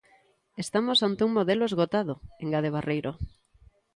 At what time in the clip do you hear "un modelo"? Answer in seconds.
1.27-1.63